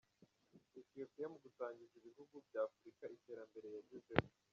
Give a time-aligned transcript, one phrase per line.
[0.81, 4.25] Ethiopia mu gusangiza ibihugu bya Afurika iterambere yagezeho.